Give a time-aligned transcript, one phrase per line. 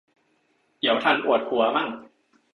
[0.79, 1.87] เดี๋ยวทันอวดผัวมั่ง